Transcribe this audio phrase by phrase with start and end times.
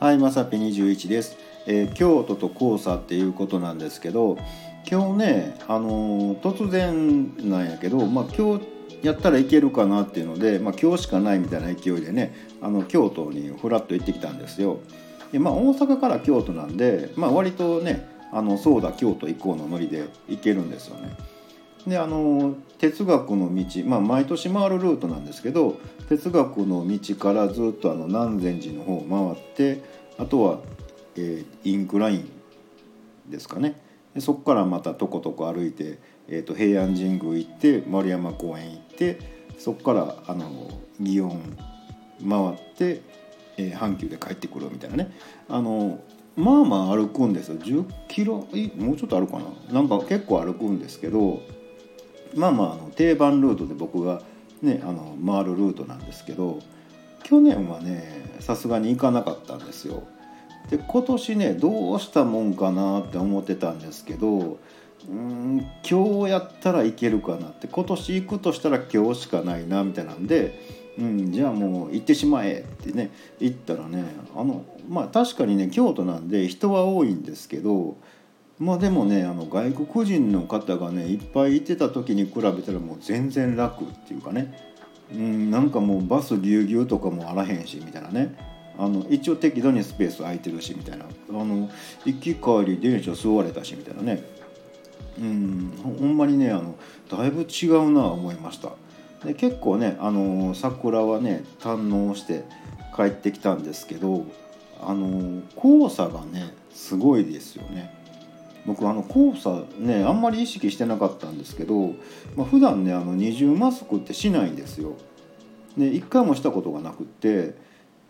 [0.00, 4.38] はい、まさぴ21です、えー京都と黄砂っていうことなんですけど
[4.90, 8.66] 今日ね、あのー突然なんやけど、まあ、今日
[9.02, 14.80] やったらいけるかなっていうので、まあ、今日しかないみたいな勢いでねあの京都にふらっと行ってきたんですよ。
[15.32, 21.14] でまあ、大阪から京都なんで、まあ、割とねあのそうだ京都行こうのノリで行けるんですよね。
[21.86, 25.78] であの哲学の道、まあ、毎年回るルートなんですけど
[26.08, 29.82] 哲学の道からずっとあの南禅寺の方を回って
[30.18, 30.60] あとは、
[31.16, 32.30] えーインクライン
[33.28, 33.80] ですかね。
[34.14, 39.18] でそこからまたとことこ歩いて、えー、と平安神宮行って丸山公園行って
[39.58, 41.56] そこからあの祇園
[42.28, 43.02] 回って、
[43.56, 45.12] えー阪急で帰ってくるみたいなね。
[45.48, 46.00] あの
[46.36, 47.56] まあまあ歩くんですよ。
[47.56, 49.72] 10キロもうちょっとあるかな。
[49.72, 51.40] なんか結構歩くんですけど
[52.34, 54.22] まあまああの定番ルートで僕が
[54.62, 56.60] ねあの回るルートなんですけど
[57.22, 60.02] 去年はねさすがに行かなかったんですよ。
[60.70, 64.58] で今年ねどうしたもんかなって思ってたんですけど
[65.08, 70.60] うん今日やったらいけるかなって今年行くとしたら今日しかないなみたいなんで、
[70.98, 74.04] うん、じゃあもう行ってしまえってね行ったらね
[74.36, 77.96] あのまあ確かにね京都なんで人は多いんですけど
[78.60, 84.54] まあでもねあの外国人の方がねいっぱいいてた時に比べたらもう全然楽っていうかね、
[85.12, 88.36] うん、なんかもうバスぎゅうぎゅうとかもあらへんしみたいなね。
[88.78, 91.04] あの一応適度にスペース空いてるしみたいな。
[91.04, 91.70] あの
[92.04, 94.22] 行き帰り電車座れたしみたいなね。
[95.18, 96.76] うんほんまにねあの
[97.10, 98.72] だいぶ違うな思いました。
[99.24, 102.44] で結構ねあの桜はね堪能して
[102.96, 104.26] 帰ってきたんですけど
[104.82, 107.99] あの黄砂がねすごいですよね。
[108.66, 111.94] 僕あの黄砂ねあんまり意識してなかったんですけど、
[112.36, 114.96] まあ、普段ねあの二重マスクってしないんですよ
[115.76, 117.54] で一回もしたことがなくって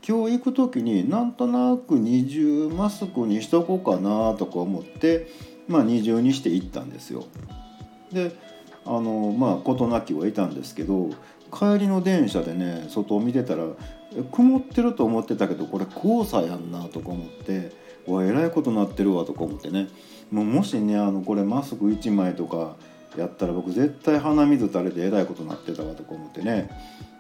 [0.06, 5.28] 今日行く時になんとなく二重マスクにしとこうかなとか思って、
[5.68, 7.26] まあ、二重にして行ったんですよ。
[8.10, 8.32] で
[8.86, 11.10] あのまあ事なきはいたんですけど
[11.52, 13.64] 帰りの電車でね外を見てたら
[14.32, 17.72] 曇ってると思ってたけどこれ黄砂やんなとか思って
[18.06, 19.88] わえらいことなってるわとか思ってね。
[20.30, 22.76] もうもしねあのこれマスク1枚とか
[23.16, 26.70] やったら僕絶対鼻水垂れてえらいことなってたわとか思ってね。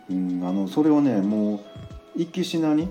[0.08, 1.60] うんあのそれをねもう
[2.16, 2.88] 一気しなに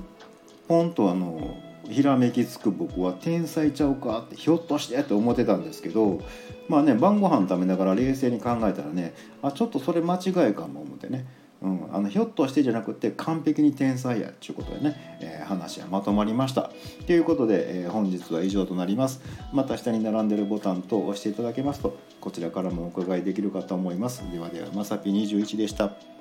[0.68, 1.58] ポンとあの
[1.90, 6.22] ひらめきつく僕は天才ちゃうかってひょっとしてって思ってたんですけど
[6.68, 11.26] まあね晩ご飯食べながら冷静に考えたらねあちょっとそれ間違いかも思ってね、
[11.62, 16.70] うん、あのひょっとしてじゃなくて完璧に天才やっちゅうことでね、えー話はまとまりました。
[17.08, 19.20] ということで、えー本日は以上となります。
[19.52, 24.24] また下に並んでるボタンと押していただけますとこちらからもお伺いできるかと思います。
[24.32, 26.19] ではではまさぴ21でした。